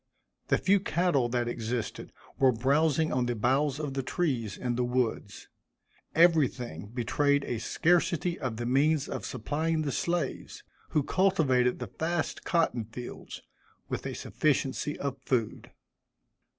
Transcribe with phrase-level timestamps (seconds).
[0.47, 4.83] The few cattle that existed, were browsing on the boughs of the trees, in the
[4.83, 5.47] woods.
[6.15, 12.43] Everything betrayed a scarcity of the means of supplying the slaves, who cultivated the vast
[12.43, 13.43] cotton fields,
[13.89, 15.69] with a sufficiency of food.